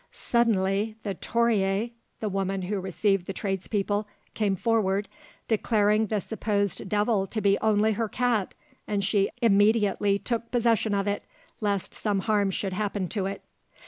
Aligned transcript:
Suddenly 0.11 0.95
the 1.03 1.13
'touriere', 1.13 1.91
(the 2.21 2.27
woman 2.29 2.63
who 2.63 2.79
received 2.79 3.27
the 3.27 3.33
tradespeople,) 3.33 4.07
came 4.33 4.55
forward, 4.55 5.07
declaring 5.47 6.07
the 6.07 6.19
supposed 6.19 6.89
devil 6.89 7.27
to 7.27 7.39
be 7.39 7.55
only 7.59 7.91
her 7.91 8.09
cat, 8.09 8.55
and 8.87 9.03
she 9.03 9.29
immediately 9.43 10.17
took 10.17 10.49
possession 10.49 10.95
of 10.95 11.05
it, 11.05 11.23
lest 11.59 11.93
some 11.93 12.21
harm 12.21 12.49
should 12.49 12.73
happen 12.73 13.09
to 13.09 13.27
it. 13.27 13.43